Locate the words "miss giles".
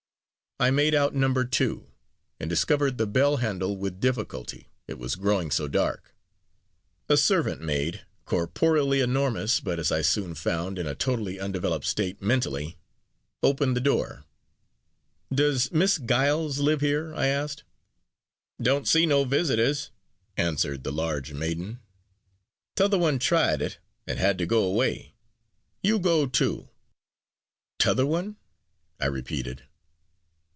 15.71-16.59